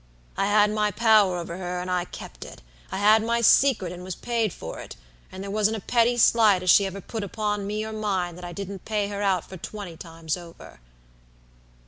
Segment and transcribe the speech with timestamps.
[0.35, 4.03] I had my power over her, and I kept it; I had my secret and
[4.03, 4.95] was paid for it;
[5.31, 8.43] and there wasn't a petty slight as she ever put upon me or mine that
[8.43, 10.79] I didn't pay her out for twenty times over!"